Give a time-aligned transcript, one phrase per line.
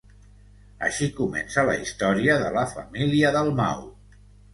[0.85, 3.85] Així comença la història de la família Dalmau.